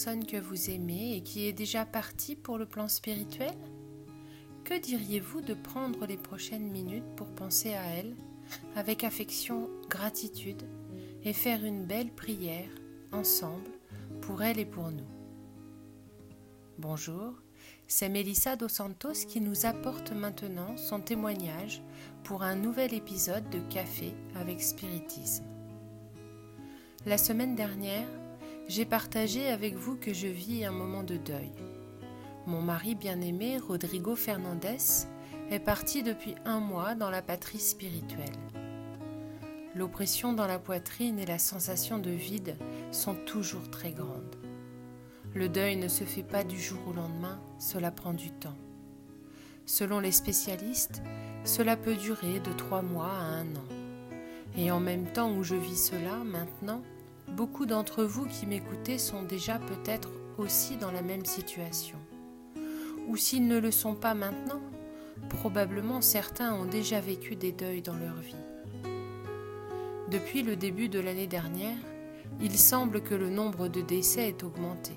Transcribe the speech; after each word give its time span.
que 0.00 0.40
vous 0.40 0.70
aimez 0.70 1.14
et 1.14 1.20
qui 1.20 1.46
est 1.46 1.52
déjà 1.52 1.84
partie 1.84 2.34
pour 2.34 2.56
le 2.56 2.64
plan 2.64 2.88
spirituel? 2.88 3.52
Que 4.64 4.78
diriez-vous 4.80 5.42
de 5.42 5.52
prendre 5.52 6.06
les 6.06 6.16
prochaines 6.16 6.70
minutes 6.70 7.04
pour 7.16 7.26
penser 7.26 7.74
à 7.74 7.84
elle 7.84 8.16
avec 8.76 9.04
affection, 9.04 9.68
gratitude 9.90 10.62
et 11.22 11.34
faire 11.34 11.66
une 11.66 11.84
belle 11.84 12.10
prière 12.10 12.70
ensemble 13.12 13.70
pour 14.22 14.42
elle 14.42 14.58
et 14.58 14.64
pour 14.64 14.90
nous? 14.90 15.04
Bonjour, 16.78 17.34
c'est 17.86 18.08
Melissa 18.08 18.56
Dos 18.56 18.68
Santos 18.68 19.26
qui 19.28 19.42
nous 19.42 19.66
apporte 19.66 20.12
maintenant 20.12 20.78
son 20.78 21.00
témoignage 21.00 21.82
pour 22.24 22.42
un 22.42 22.54
nouvel 22.54 22.94
épisode 22.94 23.50
de 23.50 23.58
Café 23.68 24.14
avec 24.34 24.62
Spiritisme. 24.62 25.44
La 27.04 27.18
semaine 27.18 27.54
dernière, 27.54 28.08
j'ai 28.70 28.84
partagé 28.84 29.48
avec 29.48 29.74
vous 29.74 29.96
que 29.96 30.14
je 30.14 30.28
vis 30.28 30.64
un 30.64 30.70
moment 30.70 31.02
de 31.02 31.16
deuil. 31.16 31.50
Mon 32.46 32.62
mari 32.62 32.94
bien-aimé, 32.94 33.58
Rodrigo 33.58 34.14
Fernandez, 34.14 35.08
est 35.50 35.58
parti 35.58 36.04
depuis 36.04 36.36
un 36.44 36.60
mois 36.60 36.94
dans 36.94 37.10
la 37.10 37.20
patrie 37.20 37.58
spirituelle. 37.58 38.38
L'oppression 39.74 40.32
dans 40.32 40.46
la 40.46 40.60
poitrine 40.60 41.18
et 41.18 41.26
la 41.26 41.40
sensation 41.40 41.98
de 41.98 42.10
vide 42.10 42.56
sont 42.92 43.16
toujours 43.26 43.72
très 43.72 43.90
grandes. 43.90 44.36
Le 45.34 45.48
deuil 45.48 45.74
ne 45.74 45.88
se 45.88 46.04
fait 46.04 46.22
pas 46.22 46.44
du 46.44 46.60
jour 46.60 46.78
au 46.86 46.92
lendemain, 46.92 47.40
cela 47.58 47.90
prend 47.90 48.12
du 48.12 48.30
temps. 48.30 48.56
Selon 49.66 49.98
les 49.98 50.12
spécialistes, 50.12 51.02
cela 51.42 51.76
peut 51.76 51.96
durer 51.96 52.38
de 52.38 52.52
trois 52.52 52.82
mois 52.82 53.10
à 53.10 53.40
un 53.40 53.46
an. 53.46 53.68
Et 54.56 54.70
en 54.70 54.78
même 54.78 55.12
temps 55.12 55.32
où 55.32 55.42
je 55.42 55.56
vis 55.56 55.88
cela 55.88 56.18
maintenant, 56.24 56.82
Beaucoup 57.36 57.66
d'entre 57.66 58.04
vous 58.04 58.26
qui 58.26 58.46
m'écoutez 58.46 58.98
sont 58.98 59.22
déjà 59.22 59.58
peut-être 59.58 60.10
aussi 60.38 60.76
dans 60.76 60.90
la 60.90 61.02
même 61.02 61.24
situation. 61.24 61.98
Ou 63.08 63.16
s'ils 63.16 63.46
ne 63.46 63.58
le 63.58 63.70
sont 63.70 63.94
pas 63.94 64.14
maintenant, 64.14 64.60
probablement 65.28 66.00
certains 66.00 66.54
ont 66.54 66.64
déjà 66.64 67.00
vécu 67.00 67.36
des 67.36 67.52
deuils 67.52 67.82
dans 67.82 67.96
leur 67.96 68.16
vie. 68.16 68.34
Depuis 70.10 70.42
le 70.42 70.56
début 70.56 70.88
de 70.88 70.98
l'année 70.98 71.28
dernière, 71.28 71.78
il 72.40 72.58
semble 72.58 73.02
que 73.02 73.14
le 73.14 73.30
nombre 73.30 73.68
de 73.68 73.80
décès 73.80 74.28
est 74.28 74.42
augmenté. 74.42 74.92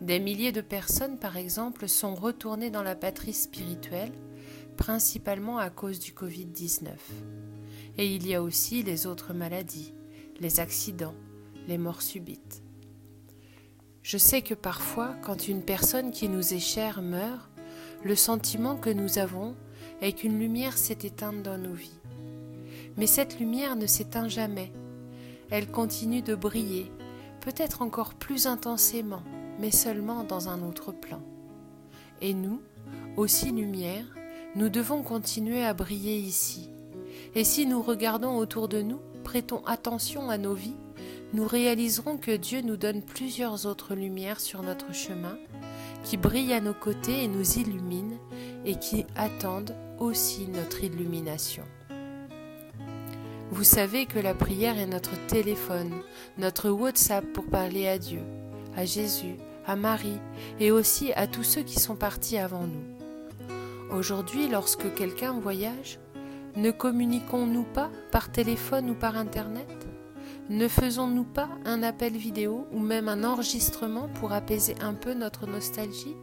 Des 0.00 0.18
milliers 0.18 0.52
de 0.52 0.60
personnes, 0.60 1.18
par 1.18 1.36
exemple, 1.36 1.88
sont 1.88 2.14
retournées 2.14 2.70
dans 2.70 2.82
la 2.82 2.94
patrie 2.94 3.34
spirituelle, 3.34 4.12
principalement 4.76 5.58
à 5.58 5.70
cause 5.70 5.98
du 5.98 6.12
Covid-19. 6.12 6.88
Et 7.98 8.14
il 8.14 8.26
y 8.26 8.34
a 8.34 8.42
aussi 8.42 8.82
les 8.82 9.06
autres 9.06 9.34
maladies, 9.34 9.92
les 10.40 10.60
accidents, 10.60 11.14
les 11.68 11.78
morts 11.78 12.02
subites. 12.02 12.62
Je 14.02 14.18
sais 14.18 14.42
que 14.42 14.54
parfois, 14.54 15.14
quand 15.22 15.48
une 15.48 15.62
personne 15.62 16.10
qui 16.10 16.28
nous 16.28 16.54
est 16.54 16.58
chère 16.58 17.02
meurt, 17.02 17.48
le 18.02 18.16
sentiment 18.16 18.76
que 18.76 18.90
nous 18.90 19.18
avons 19.18 19.54
est 20.00 20.12
qu'une 20.12 20.38
lumière 20.38 20.76
s'est 20.76 20.98
éteinte 21.02 21.42
dans 21.42 21.58
nos 21.58 21.72
vies. 21.72 22.00
Mais 22.96 23.06
cette 23.06 23.38
lumière 23.38 23.76
ne 23.76 23.86
s'éteint 23.86 24.28
jamais. 24.28 24.72
Elle 25.50 25.70
continue 25.70 26.22
de 26.22 26.34
briller, 26.34 26.90
peut-être 27.40 27.82
encore 27.82 28.14
plus 28.14 28.46
intensément, 28.46 29.22
mais 29.58 29.70
seulement 29.70 30.24
dans 30.24 30.48
un 30.48 30.62
autre 30.62 30.92
plan. 30.92 31.22
Et 32.20 32.34
nous, 32.34 32.60
aussi 33.16 33.50
lumière, 33.50 34.06
nous 34.56 34.68
devons 34.68 35.02
continuer 35.02 35.64
à 35.64 35.74
briller 35.74 36.18
ici. 36.18 36.70
Et 37.34 37.44
si 37.44 37.66
nous 37.66 37.82
regardons 37.82 38.36
autour 38.36 38.68
de 38.68 38.82
nous, 38.82 39.00
prêtons 39.24 39.64
attention 39.64 40.28
à 40.28 40.38
nos 40.38 40.54
vies, 40.54 40.76
nous 41.32 41.46
réaliserons 41.46 42.18
que 42.18 42.36
Dieu 42.36 42.60
nous 42.60 42.76
donne 42.76 43.02
plusieurs 43.02 43.66
autres 43.66 43.94
lumières 43.94 44.40
sur 44.40 44.62
notre 44.62 44.94
chemin, 44.94 45.38
qui 46.04 46.16
brillent 46.16 46.52
à 46.52 46.60
nos 46.60 46.74
côtés 46.74 47.24
et 47.24 47.28
nous 47.28 47.58
illuminent, 47.58 48.18
et 48.64 48.76
qui 48.76 49.06
attendent 49.16 49.74
aussi 49.98 50.46
notre 50.48 50.84
illumination. 50.84 51.64
Vous 53.50 53.64
savez 53.64 54.06
que 54.06 54.18
la 54.18 54.34
prière 54.34 54.78
est 54.78 54.86
notre 54.86 55.14
téléphone, 55.26 55.92
notre 56.38 56.70
WhatsApp 56.70 57.24
pour 57.32 57.44
parler 57.46 57.86
à 57.86 57.98
Dieu, 57.98 58.20
à 58.76 58.84
Jésus, 58.84 59.36
à 59.66 59.76
Marie 59.76 60.18
et 60.58 60.70
aussi 60.70 61.12
à 61.12 61.26
tous 61.26 61.44
ceux 61.44 61.62
qui 61.62 61.78
sont 61.78 61.96
partis 61.96 62.38
avant 62.38 62.66
nous. 62.66 63.94
Aujourd'hui, 63.94 64.48
lorsque 64.48 64.94
quelqu'un 64.94 65.32
voyage, 65.32 65.98
ne 66.56 66.70
communiquons-nous 66.70 67.64
pas 67.64 67.90
par 68.10 68.32
téléphone 68.32 68.90
ou 68.90 68.94
par 68.94 69.16
Internet? 69.16 69.81
Ne 70.50 70.66
faisons-nous 70.66 71.24
pas 71.24 71.48
un 71.64 71.82
appel 71.82 72.16
vidéo 72.16 72.66
ou 72.72 72.80
même 72.80 73.08
un 73.08 73.22
enregistrement 73.22 74.08
pour 74.08 74.32
apaiser 74.32 74.74
un 74.80 74.92
peu 74.92 75.14
notre 75.14 75.46
nostalgie? 75.46 76.16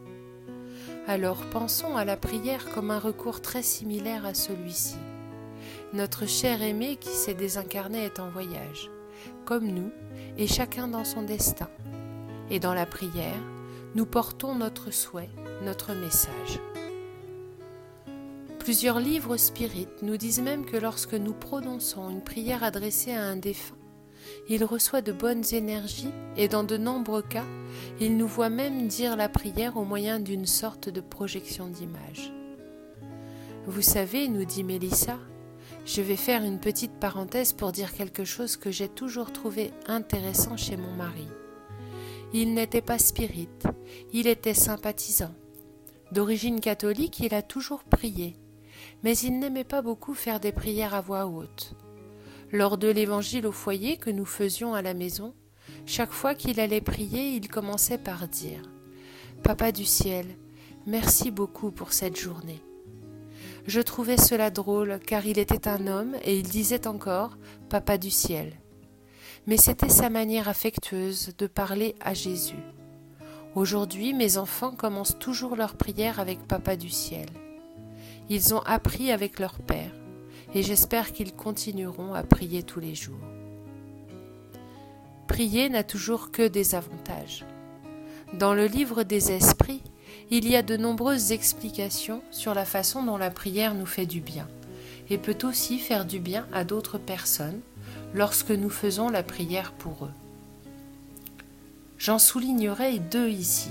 Alors 1.06 1.38
pensons 1.50 1.96
à 1.96 2.04
la 2.04 2.16
prière 2.16 2.70
comme 2.74 2.90
un 2.90 2.98
recours 2.98 3.40
très 3.40 3.62
similaire 3.62 4.26
à 4.26 4.34
celui-ci. 4.34 4.96
Notre 5.94 6.26
cher 6.26 6.62
aimé 6.62 6.96
qui 7.00 7.08
s'est 7.08 7.34
désincarné 7.34 8.04
est 8.04 8.20
en 8.20 8.28
voyage, 8.28 8.90
comme 9.44 9.66
nous, 9.66 9.90
et 10.36 10.46
chacun 10.46 10.86
dans 10.86 11.04
son 11.04 11.22
destin. 11.22 11.68
Et 12.50 12.60
dans 12.60 12.74
la 12.74 12.86
prière, 12.86 13.40
nous 13.94 14.06
portons 14.06 14.54
notre 14.54 14.90
souhait, 14.90 15.30
notre 15.64 15.94
message. 15.94 16.60
Plusieurs 18.58 19.00
livres 19.00 19.38
spirites 19.38 20.02
nous 20.02 20.18
disent 20.18 20.42
même 20.42 20.66
que 20.66 20.76
lorsque 20.76 21.14
nous 21.14 21.32
prononçons 21.32 22.10
une 22.10 22.22
prière 22.22 22.62
adressée 22.62 23.12
à 23.12 23.22
un 23.22 23.36
défunt, 23.36 23.74
il 24.48 24.64
reçoit 24.64 25.02
de 25.02 25.12
bonnes 25.12 25.44
énergies 25.52 26.12
et 26.36 26.48
dans 26.48 26.64
de 26.64 26.76
nombreux 26.76 27.22
cas, 27.22 27.44
il 28.00 28.16
nous 28.16 28.26
voit 28.26 28.50
même 28.50 28.88
dire 28.88 29.16
la 29.16 29.28
prière 29.28 29.76
au 29.76 29.84
moyen 29.84 30.20
d'une 30.20 30.46
sorte 30.46 30.88
de 30.88 31.00
projection 31.00 31.68
d'image. 31.68 32.32
Vous 33.66 33.82
savez, 33.82 34.28
nous 34.28 34.44
dit 34.44 34.64
Mélissa, 34.64 35.18
je 35.84 36.02
vais 36.02 36.16
faire 36.16 36.42
une 36.42 36.60
petite 36.60 36.98
parenthèse 36.98 37.52
pour 37.52 37.72
dire 37.72 37.92
quelque 37.92 38.24
chose 38.24 38.56
que 38.56 38.70
j'ai 38.70 38.88
toujours 38.88 39.32
trouvé 39.32 39.70
intéressant 39.86 40.56
chez 40.56 40.76
mon 40.76 40.92
mari. 40.92 41.28
Il 42.32 42.54
n'était 42.54 42.82
pas 42.82 42.98
spirit, 42.98 43.48
il 44.12 44.26
était 44.26 44.54
sympathisant. 44.54 45.34
D'origine 46.12 46.60
catholique, 46.60 47.20
il 47.20 47.34
a 47.34 47.42
toujours 47.42 47.84
prié, 47.84 48.36
mais 49.02 49.16
il 49.18 49.38
n'aimait 49.38 49.64
pas 49.64 49.82
beaucoup 49.82 50.14
faire 50.14 50.40
des 50.40 50.52
prières 50.52 50.94
à 50.94 51.00
voix 51.00 51.26
haute. 51.26 51.74
Lors 52.52 52.78
de 52.78 52.88
l'évangile 52.88 53.46
au 53.46 53.52
foyer 53.52 53.96
que 53.96 54.10
nous 54.10 54.24
faisions 54.24 54.74
à 54.74 54.82
la 54.82 54.92
maison, 54.92 55.34
chaque 55.86 56.10
fois 56.10 56.34
qu'il 56.34 56.58
allait 56.58 56.80
prier, 56.80 57.34
il 57.36 57.48
commençait 57.48 57.98
par 57.98 58.26
dire 58.26 58.62
Papa 59.44 59.70
du 59.70 59.84
ciel, 59.84 60.26
merci 60.84 61.30
beaucoup 61.30 61.70
pour 61.70 61.92
cette 61.92 62.18
journée. 62.18 62.60
Je 63.66 63.80
trouvais 63.80 64.16
cela 64.16 64.50
drôle 64.50 64.98
car 65.06 65.26
il 65.26 65.38
était 65.38 65.68
un 65.68 65.86
homme 65.86 66.16
et 66.24 66.36
il 66.38 66.48
disait 66.48 66.88
encore 66.88 67.38
Papa 67.68 67.98
du 67.98 68.10
ciel. 68.10 68.54
Mais 69.46 69.56
c'était 69.56 69.88
sa 69.88 70.10
manière 70.10 70.48
affectueuse 70.48 71.32
de 71.38 71.46
parler 71.46 71.94
à 72.00 72.14
Jésus. 72.14 72.58
Aujourd'hui, 73.54 74.12
mes 74.12 74.38
enfants 74.38 74.74
commencent 74.74 75.18
toujours 75.18 75.54
leur 75.54 75.76
prière 75.76 76.18
avec 76.18 76.46
Papa 76.48 76.74
du 76.74 76.90
ciel. 76.90 77.26
Ils 78.28 78.54
ont 78.54 78.60
appris 78.60 79.12
avec 79.12 79.38
leur 79.38 79.58
Père 79.60 79.92
et 80.54 80.62
j'espère 80.62 81.12
qu'ils 81.12 81.32
continueront 81.32 82.14
à 82.14 82.22
prier 82.22 82.62
tous 82.62 82.80
les 82.80 82.94
jours. 82.94 83.20
Prier 85.28 85.68
n'a 85.68 85.84
toujours 85.84 86.30
que 86.30 86.48
des 86.48 86.74
avantages. 86.74 87.44
Dans 88.34 88.54
le 88.54 88.66
livre 88.66 89.02
des 89.02 89.32
esprits, 89.32 89.82
il 90.30 90.48
y 90.48 90.56
a 90.56 90.62
de 90.62 90.76
nombreuses 90.76 91.32
explications 91.32 92.22
sur 92.30 92.54
la 92.54 92.64
façon 92.64 93.02
dont 93.02 93.16
la 93.16 93.30
prière 93.30 93.74
nous 93.74 93.86
fait 93.86 94.06
du 94.06 94.20
bien 94.20 94.48
et 95.08 95.18
peut 95.18 95.38
aussi 95.44 95.78
faire 95.78 96.04
du 96.04 96.20
bien 96.20 96.46
à 96.52 96.64
d'autres 96.64 96.98
personnes 96.98 97.60
lorsque 98.14 98.50
nous 98.50 98.70
faisons 98.70 99.08
la 99.08 99.22
prière 99.22 99.72
pour 99.72 100.04
eux. 100.04 100.12
J'en 101.98 102.18
soulignerai 102.18 102.98
deux 102.98 103.28
ici. 103.28 103.70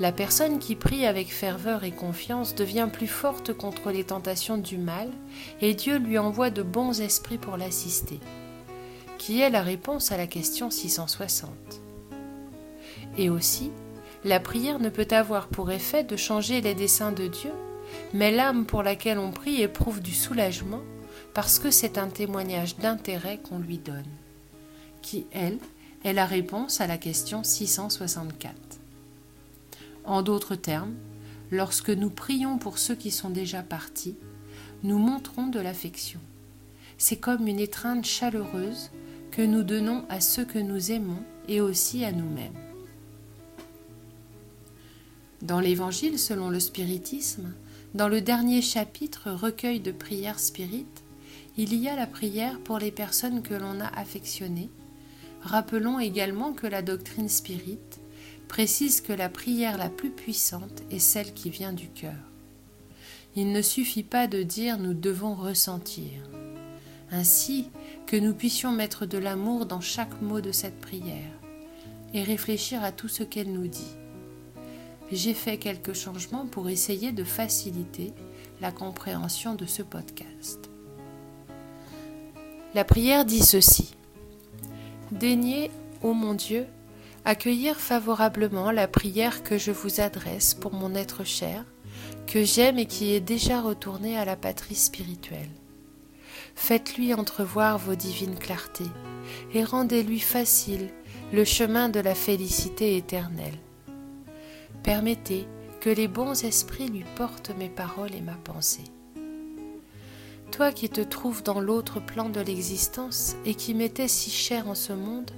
La 0.00 0.12
personne 0.12 0.60
qui 0.60 0.76
prie 0.76 1.06
avec 1.06 1.32
ferveur 1.32 1.82
et 1.82 1.90
confiance 1.90 2.54
devient 2.54 2.88
plus 2.92 3.08
forte 3.08 3.52
contre 3.52 3.90
les 3.90 4.04
tentations 4.04 4.56
du 4.56 4.78
mal 4.78 5.08
et 5.60 5.74
Dieu 5.74 5.98
lui 5.98 6.18
envoie 6.18 6.50
de 6.50 6.62
bons 6.62 7.00
esprits 7.00 7.38
pour 7.38 7.56
l'assister, 7.56 8.20
qui 9.18 9.40
est 9.40 9.50
la 9.50 9.62
réponse 9.62 10.12
à 10.12 10.16
la 10.16 10.28
question 10.28 10.70
660. 10.70 11.50
Et 13.16 13.28
aussi, 13.28 13.72
la 14.24 14.38
prière 14.38 14.78
ne 14.78 14.88
peut 14.88 15.08
avoir 15.10 15.48
pour 15.48 15.72
effet 15.72 16.04
de 16.04 16.16
changer 16.16 16.60
les 16.60 16.74
desseins 16.74 17.12
de 17.12 17.26
Dieu, 17.26 17.52
mais 18.14 18.30
l'âme 18.30 18.66
pour 18.66 18.84
laquelle 18.84 19.18
on 19.18 19.32
prie 19.32 19.62
éprouve 19.62 20.00
du 20.00 20.14
soulagement 20.14 20.82
parce 21.34 21.58
que 21.58 21.72
c'est 21.72 21.98
un 21.98 22.08
témoignage 22.08 22.76
d'intérêt 22.76 23.38
qu'on 23.38 23.58
lui 23.58 23.78
donne, 23.78 24.06
qui, 25.02 25.26
elle, 25.32 25.58
est 26.04 26.12
la 26.12 26.26
réponse 26.26 26.80
à 26.80 26.86
la 26.86 26.98
question 26.98 27.42
664. 27.42 28.78
En 30.08 30.22
d'autres 30.22 30.56
termes, 30.56 30.94
lorsque 31.50 31.90
nous 31.90 32.08
prions 32.08 32.56
pour 32.56 32.78
ceux 32.78 32.94
qui 32.94 33.10
sont 33.10 33.28
déjà 33.28 33.62
partis, 33.62 34.16
nous 34.82 34.98
montrons 34.98 35.48
de 35.48 35.60
l'affection. 35.60 36.18
C'est 36.96 37.18
comme 37.18 37.46
une 37.46 37.60
étreinte 37.60 38.06
chaleureuse 38.06 38.90
que 39.30 39.42
nous 39.42 39.62
donnons 39.62 40.06
à 40.08 40.22
ceux 40.22 40.46
que 40.46 40.58
nous 40.58 40.92
aimons 40.92 41.22
et 41.46 41.60
aussi 41.60 42.06
à 42.06 42.12
nous-mêmes. 42.12 42.56
Dans 45.42 45.60
l'Évangile 45.60 46.18
selon 46.18 46.48
le 46.48 46.58
spiritisme, 46.58 47.52
dans 47.94 48.08
le 48.08 48.22
dernier 48.22 48.62
chapitre 48.62 49.30
recueil 49.30 49.78
de 49.78 49.92
prières 49.92 50.40
spirites, 50.40 51.04
il 51.58 51.74
y 51.74 51.86
a 51.86 51.94
la 51.94 52.06
prière 52.06 52.58
pour 52.60 52.78
les 52.78 52.92
personnes 52.92 53.42
que 53.42 53.54
l'on 53.54 53.78
a 53.78 53.88
affectionnées. 53.88 54.70
Rappelons 55.42 56.00
également 56.00 56.54
que 56.54 56.66
la 56.66 56.80
doctrine 56.80 57.28
spirite 57.28 58.00
précise 58.48 59.00
que 59.00 59.12
la 59.12 59.28
prière 59.28 59.78
la 59.78 59.90
plus 59.90 60.10
puissante 60.10 60.82
est 60.90 60.98
celle 60.98 61.32
qui 61.34 61.50
vient 61.50 61.72
du 61.72 61.88
cœur. 61.88 62.16
Il 63.36 63.52
ne 63.52 63.62
suffit 63.62 64.02
pas 64.02 64.26
de 64.26 64.42
dire 64.42 64.78
nous 64.78 64.94
devons 64.94 65.34
ressentir. 65.34 66.10
Ainsi 67.12 67.68
que 68.06 68.16
nous 68.16 68.34
puissions 68.34 68.72
mettre 68.72 69.06
de 69.06 69.18
l'amour 69.18 69.66
dans 69.66 69.80
chaque 69.80 70.20
mot 70.20 70.40
de 70.40 70.50
cette 70.50 70.80
prière 70.80 71.30
et 72.14 72.22
réfléchir 72.22 72.82
à 72.82 72.90
tout 72.90 73.08
ce 73.08 73.22
qu'elle 73.22 73.52
nous 73.52 73.68
dit. 73.68 73.94
J'ai 75.12 75.34
fait 75.34 75.58
quelques 75.58 75.94
changements 75.94 76.46
pour 76.46 76.68
essayer 76.68 77.12
de 77.12 77.24
faciliter 77.24 78.12
la 78.60 78.72
compréhension 78.72 79.54
de 79.54 79.66
ce 79.66 79.82
podcast. 79.82 80.68
La 82.74 82.84
prière 82.84 83.24
dit 83.24 83.42
ceci. 83.42 83.94
Daignez, 85.12 85.70
ô 86.02 86.12
mon 86.12 86.34
Dieu, 86.34 86.66
accueillir 87.24 87.76
favorablement 87.76 88.70
la 88.70 88.88
prière 88.88 89.42
que 89.42 89.58
je 89.58 89.70
vous 89.70 90.00
adresse 90.00 90.54
pour 90.54 90.72
mon 90.72 90.94
être 90.94 91.24
cher, 91.24 91.64
que 92.26 92.44
j'aime 92.44 92.78
et 92.78 92.86
qui 92.86 93.14
est 93.14 93.20
déjà 93.20 93.60
retourné 93.60 94.18
à 94.18 94.24
la 94.24 94.36
patrie 94.36 94.74
spirituelle. 94.74 95.50
Faites-lui 96.54 97.14
entrevoir 97.14 97.78
vos 97.78 97.94
divines 97.94 98.38
clartés 98.38 98.90
et 99.54 99.64
rendez-lui 99.64 100.20
facile 100.20 100.88
le 101.32 101.44
chemin 101.44 101.88
de 101.88 102.00
la 102.00 102.14
félicité 102.14 102.96
éternelle. 102.96 103.58
Permettez 104.82 105.46
que 105.80 105.90
les 105.90 106.08
bons 106.08 106.44
esprits 106.44 106.88
lui 106.88 107.04
portent 107.14 107.52
mes 107.56 107.68
paroles 107.68 108.14
et 108.14 108.20
ma 108.20 108.34
pensée. 108.34 108.84
Toi 110.50 110.72
qui 110.72 110.88
te 110.88 111.00
trouves 111.00 111.42
dans 111.42 111.60
l'autre 111.60 112.00
plan 112.00 112.28
de 112.28 112.40
l'existence 112.40 113.36
et 113.44 113.54
qui 113.54 113.74
m'étais 113.74 114.08
si 114.08 114.30
cher 114.30 114.68
en 114.68 114.74
ce 114.74 114.92
monde, 114.92 115.30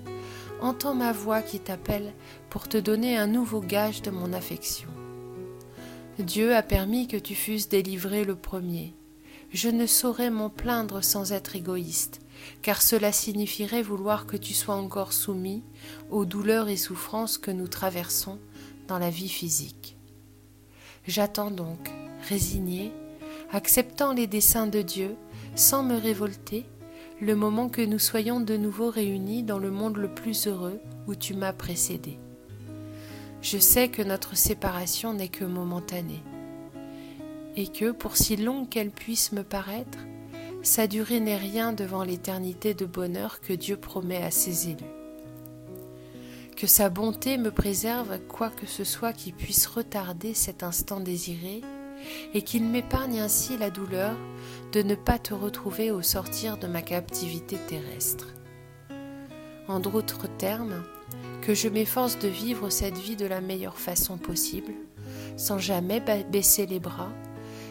entends 0.62 0.94
ma 0.94 1.12
voix 1.12 1.42
qui 1.42 1.60
t'appelle 1.60 2.12
pour 2.48 2.68
te 2.68 2.78
donner 2.78 3.16
un 3.16 3.26
nouveau 3.26 3.60
gage 3.60 4.02
de 4.02 4.10
mon 4.10 4.32
affection. 4.32 4.88
Dieu 6.18 6.54
a 6.54 6.62
permis 6.62 7.08
que 7.08 7.16
tu 7.16 7.34
fusses 7.34 7.68
délivré 7.68 8.24
le 8.24 8.36
premier. 8.36 8.94
Je 9.52 9.68
ne 9.68 9.86
saurais 9.86 10.30
m'en 10.30 10.50
plaindre 10.50 11.02
sans 11.02 11.32
être 11.32 11.56
égoïste, 11.56 12.20
car 12.62 12.82
cela 12.82 13.10
signifierait 13.10 13.82
vouloir 13.82 14.26
que 14.26 14.36
tu 14.36 14.54
sois 14.54 14.76
encore 14.76 15.12
soumis 15.12 15.62
aux 16.10 16.24
douleurs 16.24 16.68
et 16.68 16.76
souffrances 16.76 17.38
que 17.38 17.50
nous 17.50 17.68
traversons 17.68 18.38
dans 18.86 18.98
la 18.98 19.10
vie 19.10 19.28
physique. 19.28 19.96
J'attends 21.06 21.50
donc, 21.50 21.90
résigné, 22.28 22.92
acceptant 23.52 24.12
les 24.12 24.26
desseins 24.26 24.66
de 24.66 24.82
Dieu, 24.82 25.16
sans 25.56 25.82
me 25.82 25.96
révolter, 25.96 26.66
le 27.20 27.36
moment 27.36 27.68
que 27.68 27.82
nous 27.82 27.98
soyons 27.98 28.40
de 28.40 28.56
nouveau 28.56 28.88
réunis 28.88 29.42
dans 29.42 29.58
le 29.58 29.70
monde 29.70 29.98
le 29.98 30.08
plus 30.08 30.46
heureux 30.46 30.80
où 31.06 31.14
tu 31.14 31.34
m'as 31.34 31.52
précédé. 31.52 32.18
Je 33.42 33.58
sais 33.58 33.88
que 33.88 34.00
notre 34.00 34.36
séparation 34.36 35.12
n'est 35.12 35.28
que 35.28 35.44
momentanée, 35.44 36.22
et 37.56 37.68
que, 37.68 37.90
pour 37.90 38.16
si 38.16 38.36
longue 38.36 38.68
qu'elle 38.70 38.90
puisse 38.90 39.32
me 39.32 39.42
paraître, 39.42 39.98
sa 40.62 40.86
durée 40.86 41.20
n'est 41.20 41.36
rien 41.36 41.72
devant 41.72 42.04
l'éternité 42.04 42.72
de 42.72 42.86
bonheur 42.86 43.40
que 43.40 43.52
Dieu 43.52 43.76
promet 43.76 44.22
à 44.22 44.30
ses 44.30 44.70
élus. 44.70 44.84
Que 46.56 46.66
sa 46.66 46.88
bonté 46.88 47.36
me 47.36 47.50
préserve 47.50 48.18
quoi 48.28 48.50
que 48.50 48.66
ce 48.66 48.84
soit 48.84 49.12
qui 49.12 49.32
puisse 49.32 49.66
retarder 49.66 50.32
cet 50.32 50.62
instant 50.62 51.00
désiré, 51.00 51.62
et 52.34 52.42
qu'il 52.42 52.64
m'épargne 52.64 53.20
ainsi 53.20 53.56
la 53.56 53.70
douleur 53.70 54.16
de 54.72 54.82
ne 54.82 54.94
pas 54.94 55.18
te 55.18 55.34
retrouver 55.34 55.90
au 55.90 56.02
sortir 56.02 56.56
de 56.56 56.66
ma 56.66 56.82
captivité 56.82 57.56
terrestre. 57.68 58.28
En 59.68 59.80
d'autres 59.80 60.28
termes, 60.38 60.82
que 61.42 61.54
je 61.54 61.68
m'efforce 61.68 62.18
de 62.18 62.28
vivre 62.28 62.70
cette 62.70 62.98
vie 62.98 63.16
de 63.16 63.26
la 63.26 63.40
meilleure 63.40 63.78
façon 63.78 64.18
possible, 64.18 64.72
sans 65.36 65.58
jamais 65.58 66.02
baisser 66.30 66.66
les 66.66 66.80
bras, 66.80 67.12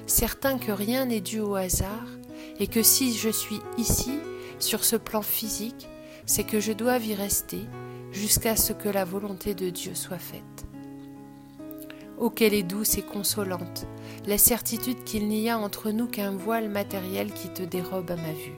certain 0.07 0.57
que 0.57 0.71
rien 0.71 1.05
n'est 1.05 1.21
dû 1.21 1.39
au 1.39 1.55
hasard, 1.55 2.07
et 2.59 2.67
que 2.67 2.83
si 2.83 3.13
je 3.13 3.29
suis 3.29 3.59
ici, 3.77 4.19
sur 4.59 4.83
ce 4.83 4.95
plan 4.95 5.21
physique, 5.21 5.87
c'est 6.25 6.43
que 6.43 6.59
je 6.59 6.73
dois 6.73 6.97
y 6.97 7.15
rester 7.15 7.61
jusqu'à 8.11 8.55
ce 8.55 8.73
que 8.73 8.89
la 8.89 9.05
volonté 9.05 9.53
de 9.55 9.69
Dieu 9.69 9.95
soit 9.95 10.19
faite. 10.19 10.68
Oh 12.21 12.29
qu'elle 12.29 12.53
est 12.53 12.63
douce 12.63 12.97
et 12.97 13.01
consolante, 13.01 13.87
la 14.27 14.37
certitude 14.37 15.05
qu'il 15.05 15.29
n'y 15.29 15.49
a 15.49 15.57
entre 15.57 15.91
nous 15.91 16.07
qu'un 16.07 16.31
voile 16.31 16.67
matériel 16.67 17.31
qui 17.31 17.47
te 17.47 17.63
dérobe 17.63 18.11
à 18.11 18.17
ma 18.17 18.33
vue. 18.33 18.57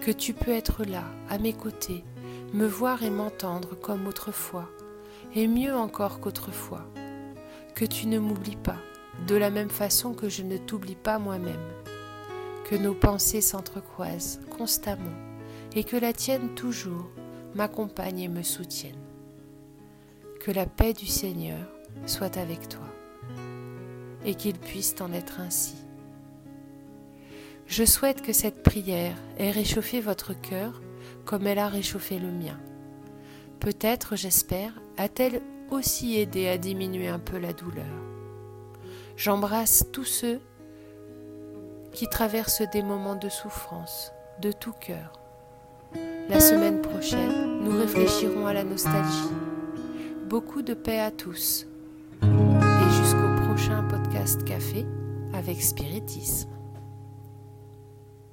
Que 0.00 0.10
tu 0.10 0.34
peux 0.34 0.50
être 0.50 0.84
là, 0.84 1.04
à 1.30 1.38
mes 1.38 1.52
côtés, 1.52 2.02
me 2.52 2.66
voir 2.66 3.04
et 3.04 3.10
m'entendre 3.10 3.76
comme 3.76 4.08
autrefois, 4.08 4.68
et 5.36 5.46
mieux 5.46 5.76
encore 5.76 6.18
qu'autrefois. 6.18 6.84
Que 7.76 7.84
tu 7.84 8.08
ne 8.08 8.18
m'oublies 8.18 8.56
pas, 8.56 8.78
de 9.28 9.36
la 9.36 9.50
même 9.50 9.70
façon 9.70 10.12
que 10.12 10.28
je 10.28 10.42
ne 10.42 10.56
t'oublie 10.56 10.96
pas 10.96 11.20
moi-même. 11.20 11.54
Que 12.68 12.74
nos 12.74 12.94
pensées 12.94 13.42
s'entrecroisent 13.42 14.40
constamment, 14.50 15.04
et 15.76 15.84
que 15.84 15.96
la 15.96 16.12
tienne 16.12 16.48
toujours 16.56 17.10
m'accompagne 17.54 18.18
et 18.18 18.28
me 18.28 18.42
soutienne. 18.42 18.98
Que 20.40 20.50
la 20.50 20.66
paix 20.66 20.94
du 20.94 21.06
Seigneur 21.06 21.75
soit 22.04 22.36
avec 22.36 22.68
toi 22.68 22.86
et 24.24 24.34
qu'il 24.34 24.58
puisse 24.58 24.94
en 25.00 25.12
être 25.12 25.40
ainsi. 25.40 25.76
Je 27.66 27.84
souhaite 27.84 28.22
que 28.22 28.32
cette 28.32 28.62
prière 28.62 29.16
ait 29.38 29.50
réchauffé 29.50 30.00
votre 30.00 30.40
cœur 30.40 30.80
comme 31.24 31.46
elle 31.46 31.58
a 31.58 31.68
réchauffé 31.68 32.18
le 32.18 32.30
mien. 32.30 32.58
Peut-être, 33.60 34.16
j'espère, 34.16 34.72
a-t-elle 34.96 35.40
aussi 35.70 36.18
aidé 36.18 36.48
à 36.48 36.58
diminuer 36.58 37.08
un 37.08 37.18
peu 37.18 37.38
la 37.38 37.52
douleur. 37.52 37.84
J'embrasse 39.16 39.86
tous 39.92 40.04
ceux 40.04 40.40
qui 41.92 42.06
traversent 42.08 42.68
des 42.72 42.82
moments 42.82 43.16
de 43.16 43.28
souffrance, 43.28 44.12
de 44.40 44.52
tout 44.52 44.74
cœur. 44.74 45.12
La 46.28 46.40
semaine 46.40 46.82
prochaine, 46.82 47.60
nous 47.62 47.76
réfléchirons 47.76 48.46
à 48.46 48.52
la 48.52 48.64
nostalgie. 48.64 49.30
Beaucoup 50.28 50.62
de 50.62 50.74
paix 50.74 51.00
à 51.00 51.10
tous. 51.10 51.66
Café 54.44 54.84
avec 55.32 55.62
spiritisme. 55.62 56.55